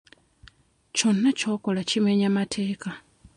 Kyonna 0.95 1.29
ky'okola 1.39 1.79
kimenya 1.89 2.27
mateeka. 2.37 2.89